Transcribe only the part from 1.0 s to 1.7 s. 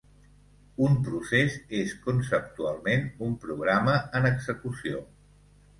procés